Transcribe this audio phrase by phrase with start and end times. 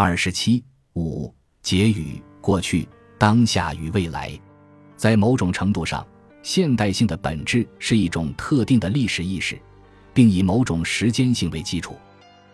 [0.00, 0.62] 二十七
[0.94, 4.30] 五结语：过去、当下与未来，
[4.96, 6.06] 在某种程度上，
[6.40, 9.58] 现代性的本质是一种特定的历史意识，
[10.14, 11.96] 并以某种时间性为基础。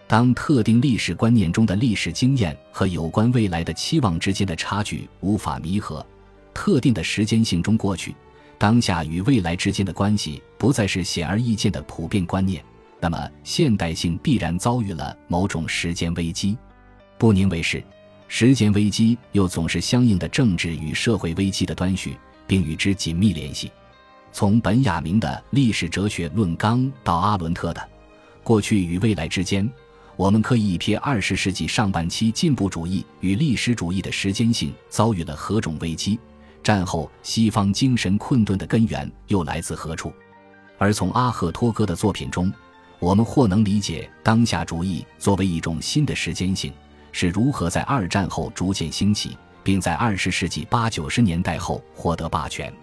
[0.07, 6.03] 当特定历史观念中的历史经验和有关未来的期望之间的差距无法弥合，
[6.55, 8.17] 特定的时间性中过去、
[8.57, 12.65] 当下与未来之间的关系不再是显而易见的普遍观念，
[13.01, 16.57] 那么现代性必然遭遇了某种时间危机。
[17.25, 17.83] 不宁为是，
[18.29, 23.73] 时间危机又总是相应的政治与社会危机的端绪，并与之紧密联系。
[24.31, 27.89] 从本雅明的历史哲学论纲到阿伦特的
[28.43, 29.67] 过去与未来之间。
[30.17, 36.19] 我们可以一瞥二十世纪上半期进步主义与历史主义的时间性遭遇了何种危机，
[36.63, 40.13] 战后西方精神困顿的根源又来自何处？
[40.77, 42.53] 而从阿赫托戈的作品中，
[42.99, 46.71] 我们或能理解当下主义作为一种新的时间性
[47.15, 52.75] 是如何在二战后逐渐兴起，并在二十世纪八九十年代后获得霸权。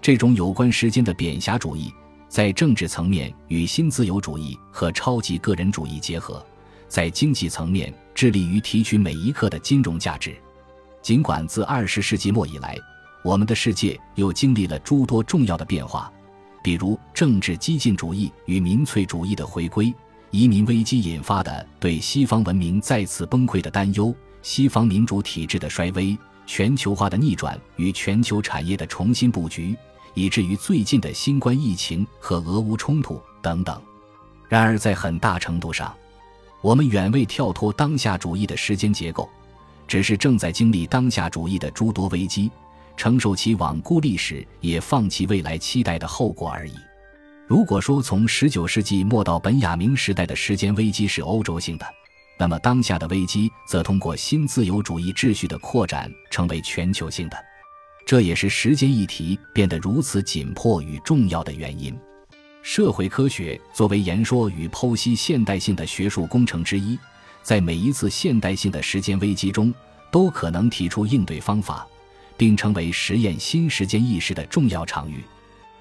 [0.00, 1.92] 这种有关时间的扁狭主义，
[2.28, 6.40] 在政治层面与新自由主义和超级个人主义结合。
[6.86, 10.36] 在经济层面，致力于提取每一刻的金融价值。
[11.02, 12.78] 尽管自二十世纪末以来，
[13.24, 16.12] 我们的世界又经历了诸多重要的变化，
[16.62, 19.92] 比如政治激进主义与民粹主义的回归、
[20.34, 29.76] 移民危机引发的对西方文明再次崩溃的担忧、西方民主体制的衰微、全球化的逆转与全球产业的重新布局，
[30.12, 33.80] 以至于最近的新冠疫情和俄乌冲突等等。
[34.48, 35.94] 然而，在很大程度上，
[36.62, 39.30] 我们远未跳脱当下主义的时间结构，
[39.86, 42.50] 只是正在经历当下主义的诸多危机，
[42.96, 46.74] 承受其罔顾历史也放弃未来期待的后果而已。
[47.46, 51.86] 如果说从十九世纪末到本雅明时代的时间危机是欧洲性的，
[52.38, 57.36] 那么当下的危机则通过新自由主义秩序的扩展成为全球性的，
[58.06, 61.94] 这也是时间议题变得如此紧迫与重要的原因。
[62.62, 66.98] 社会科学作为言说与剖析现代性的学术工程之一，
[67.42, 69.72] 在每一次现代性的时间危机中，
[70.10, 71.86] 都可能提出应对方法，
[72.38, 75.22] 并成为实验新时间意识的重要场域。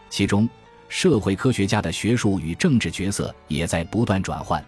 [0.10, 0.48] 其中，
[0.96, 4.64] 社会科学家的学术与政治角色也在不断转换。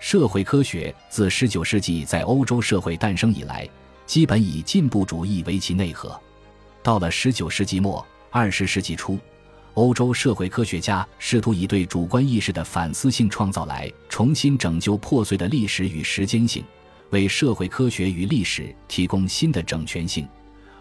[0.00, 3.66] 社会科学自19世纪在欧洲社会诞生以来，
[4.04, 6.20] 基本以进步主义为其内核。
[6.82, 9.16] 到了19世纪末、20世纪初。
[9.74, 16.64] 欧洲社会科学家试图以对主观意识的反思性创造来重新拯救破碎的历史与时间性，
[17.10, 20.24] 为社会科学与历史提供新的整全性；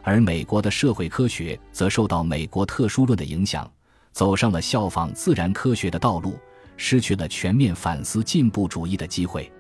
[0.02, 3.72] 而美国的社会科学则受到美国特殊论的影响，
[4.12, 6.38] 走上了效仿自然科学的道路，
[6.78, 9.52] 失去了全面反思进步主义的机会。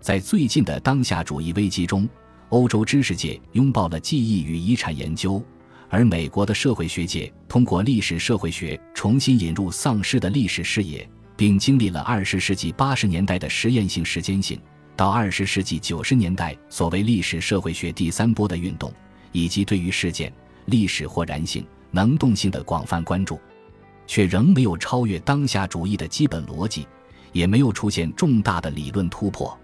[0.00, 2.08] 在最近的当下主义危机中，
[2.48, 5.42] 欧洲知识界拥抱了记忆与遗产研究。
[5.88, 14.58] 而美国的社会学界通过历史社会学重新引入丧失的历史视野，并经历了二十世纪八十年代的实验性时间性，
[14.96, 18.90] 到二十世纪九十年代所谓历史社会学第三波的运动，
[19.32, 20.32] 以及对于事件、
[20.64, 23.38] 历史或然性、能动性的广泛关注，
[24.12, 26.86] 却仍没有超越当下主义的基本逻辑，
[27.32, 29.58] 也没有出现重大的理论突破。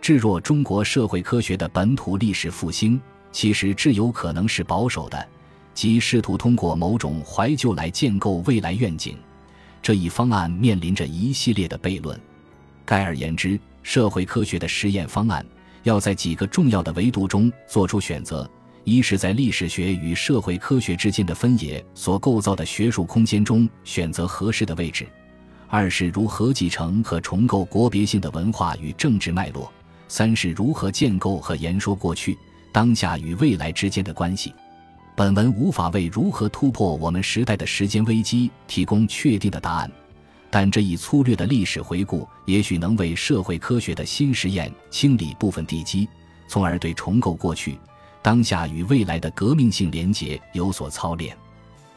[0.00, 2.98] 至若中国社会科学的本土历史复兴，
[3.32, 5.28] 其实至有可能是保守的。
[5.74, 9.14] 即试图通过某种怀旧来建构未来愿景，
[9.82, 12.18] 这一方案面临着一系列的悖论。
[12.86, 15.44] 概而言之，社会科学的实验方案
[15.82, 18.50] 要在几个重要的维度中做出选择：
[18.84, 25.04] 一是，在历史学与社会科学之间的分野所构造的学术空间中选择合适的位置；
[25.68, 29.70] 二是如何继承和重构国别性的文化与政治脉络；
[30.08, 32.36] 三是如何建构和言说过去、
[32.72, 34.52] 当下与未来之间的关系。
[35.14, 39.92] 本文无法为如何突破我们时代的时间危机提供确定的答案，
[40.50, 46.08] 但这一粗略的历史回顾也许能为社会科学的新实验清理部分地基，
[46.48, 47.78] 从而对重构过去、
[48.22, 51.36] 当下与未来的革命性连结有所操练。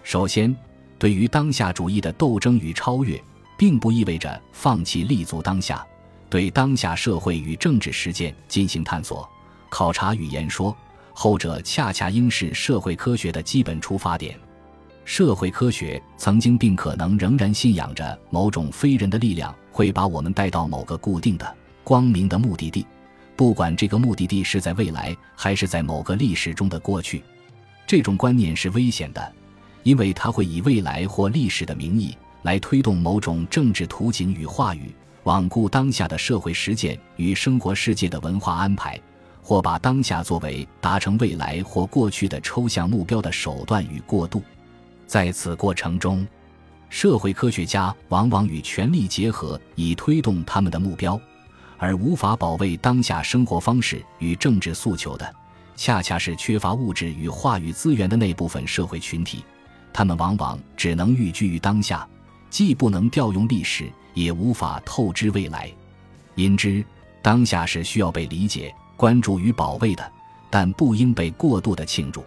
[0.04, 0.54] 首先，
[0.98, 3.22] 对于当下主义的斗争与超越，
[3.57, 5.86] 并不意味着放弃立足当下，
[6.30, 9.27] 对当下社会与政治实践进行探索、
[9.69, 10.75] 考察与言说。
[11.18, 14.38] 后者恰恰应是社会科学的基本出发点。
[15.06, 21.56] 社会科学曾经并可能仍然信仰着某种非人的力量会把我们带到某个固定的
[21.86, 22.86] 光明的目的地，
[23.36, 27.24] 不管这个目的地是在未来还是在某个历史中的过去。
[27.86, 29.34] 这种观念是危险的，
[29.84, 34.94] 因为它会以未来或历史的名义来推动某种政治图景与话语，
[35.24, 39.00] 罔顾当下的社会实践与生活世界的文化安排。
[39.48, 44.42] 或把当下作为达成未来或过去的抽象目标的手段与过渡。
[45.06, 46.26] 在此过程中，
[46.90, 51.22] 社会科学家往往与权力结合，以推动他们的目标，
[51.77, 55.36] 而无法保卫当下生活方式与政治诉求的，
[55.75, 59.44] 恰恰是缺乏物质与话语资源的那部分社会群体。
[59.94, 62.07] 他们往往只能寓居于当下，
[62.50, 65.72] 既不能调用历史，也无法透支未来。
[66.36, 66.83] 因之，
[67.22, 70.12] 当下是需要被理解、关注与保卫的，
[70.50, 72.24] 但不应被过度的庆祝。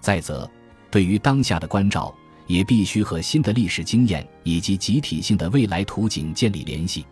[0.00, 0.50] 再则，
[0.90, 2.14] 对于当下的关照。
[2.48, 7.04] 也必须和新的历史经验以及集体性的未来图景建立联系。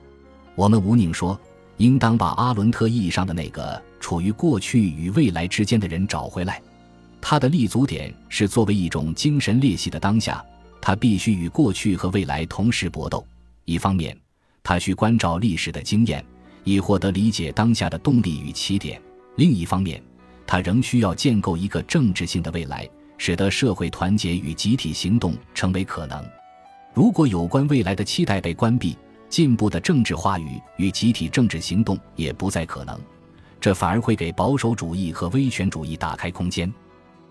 [0.54, 1.38] 我们无宁说，
[1.78, 6.60] 应当把阿伦特意义上的那个处于过去与未来之间的人找回来。
[7.20, 10.44] 他的立足点是作为一种精神裂隙的当下，
[10.80, 13.26] 他必须与过去和未来同时搏斗。
[13.64, 14.16] 一方面，
[14.62, 16.24] 他需关照历史的经验，
[16.64, 19.00] 以获得理解当下的动力与起点；
[19.36, 20.02] 另一方面，
[20.46, 22.88] 他仍需要建构一个政治性的未来。
[23.18, 26.22] 使得社会团结与集体行动成为可能。
[26.92, 28.94] 如果有关未来的期待被关闭，
[29.28, 32.98] 进步的政治话语与集体政治行动也不再可能，
[33.60, 36.72] 这反而会给保守主义和威权主义打开空间。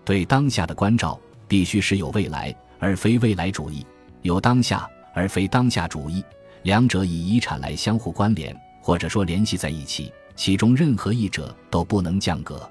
[0.04, 3.84] 对当下的关照必须是有未来而非未来主义，
[4.22, 6.24] 有当下而非当下主义，
[6.62, 12.70] 两者以遗产来相互关联，或者说联系在一起，其中任何一者都不能降格。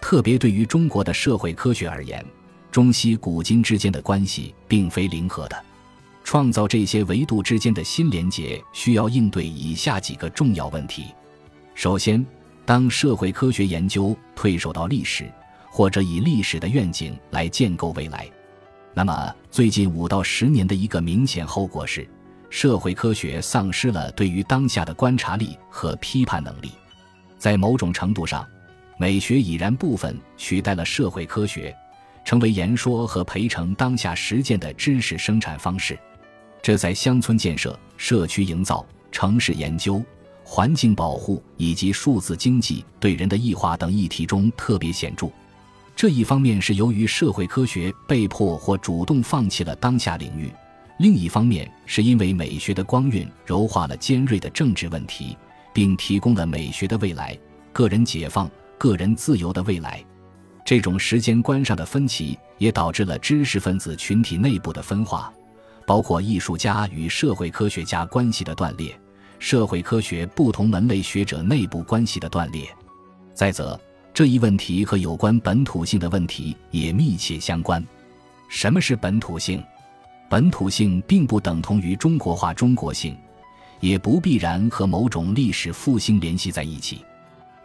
[0.00, 2.24] 特别对于中国的社会科学而言。
[2.68, 5.64] 中西古今之间的关系并非零和的，
[6.26, 11.04] 创造这些维度之间的新连结，需要应对以下几个重要问题。
[11.72, 12.26] 首先，
[12.64, 15.32] 当社会科学研究退守到历史，
[15.70, 18.28] 或者以历史的愿景来建构未来，
[18.92, 22.04] 那么最近五到十年的一个明显后果是，
[22.50, 26.72] 社会科学丧失了对于当下的观察力和批判能力。
[27.38, 28.44] 在某种程度上，
[28.98, 31.72] 美学已然部分取代了社会科学。
[32.24, 35.96] 成为言说和培成当下实践的知识生产方式，
[36.66, 40.04] 这在乡村建设、社区营造、城市研究、
[40.42, 45.28] 环境保护以及数字经济对人的异化等议题中特别显著。
[45.94, 50.50] 这一方面是由于社会科学被迫或主动放弃了当下领域，
[50.98, 55.38] 另一方面是因为美学的光晕柔化了尖锐的政治问题，
[55.72, 57.38] 并提供了美学的未来、
[57.72, 60.04] 个人解放、个人自由的未来。
[60.64, 65.32] 这种时间观上的分歧，也导致了知识分子群体内部的分化，
[65.86, 68.98] 包括艺术家与社会科学家关系的断裂，
[69.38, 72.68] 社会科学不同门类学者内部关系的断裂。
[73.32, 73.78] 再则，
[74.12, 77.82] 这一问题和有关本土性的问题也密切相关。
[78.48, 79.62] 什么是本土性？
[80.28, 83.16] 本土性并不等同于中国化中国性，
[83.78, 87.04] 也不必然和某种历史复兴联系在一起。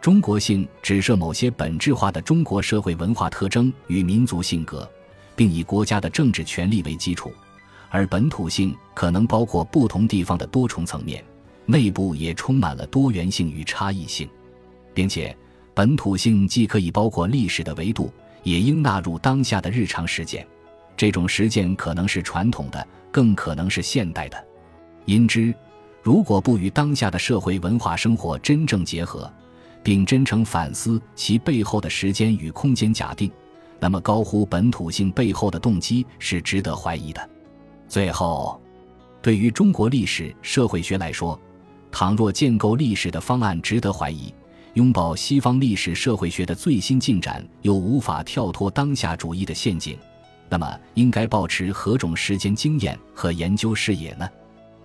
[0.00, 4.88] 中国性指涉某些本质化的中国社会文化特征与民族性格，
[5.34, 7.30] 并以国家的政治权力为基础；
[7.92, 11.22] 而本土性可能包括不同地方的多重层面，
[11.66, 14.26] 内部也充满了多元性与差异性，
[14.94, 15.36] 并且
[15.74, 18.10] 本土性既可以包括历史的维度，
[18.42, 20.46] 也应纳入当下的日常实践。
[20.96, 24.42] 这种实践可能是传统的，更可能是现代的。
[25.04, 25.54] 因之，
[26.02, 29.30] 如果不与当下的社会文化生活真正结合，
[29.82, 33.30] 并真诚反思其背后的时间与空间假定，
[33.78, 37.28] 那么高呼本土性背后的动机是值得怀疑的。
[37.92, 38.58] 最后，
[39.20, 41.38] 对于中国历史社会学来说，
[41.90, 44.32] 倘若建构历史的方案值得怀疑，
[44.72, 49.98] 拥抱西方历史社会学的最新进展又无法跳脱当下主义的陷阱，
[50.48, 54.26] 那么应该保持何种时间经验和研究视野呢？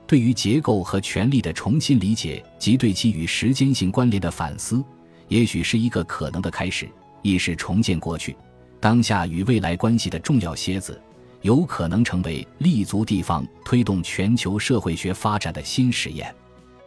[0.06, 4.84] 对于结构和权力的重新理解及对其与时间性关联的反思，
[5.30, 6.86] 也许是一个可能的开始，
[7.22, 8.36] 亦是重建过去、
[8.82, 11.02] 当下与未来关系的重要楔子，
[11.42, 16.34] 有可能成为立足地方推动全球社会学发展的新实验。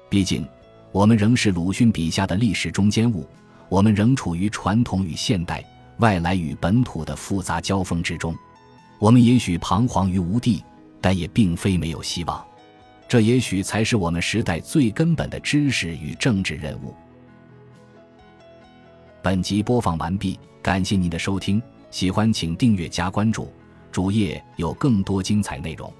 [0.08, 0.46] 毕竟，
[0.92, 3.26] 我们仍是鲁迅笔下的历史中间物，
[3.68, 5.64] 我们仍处于传统与现代、
[5.98, 8.34] 外来与本土的复杂交锋之中。
[8.98, 10.62] 我们也许彷徨于无地，
[11.00, 12.44] 但也并非没有希望。
[13.08, 16.94] 这也许才是我们时代最根本的知识与政治任务。
[19.22, 23.52] 本集播放完毕，感谢您的收听，喜欢请订阅加关注，
[23.90, 25.92] 主页有更多精彩内容。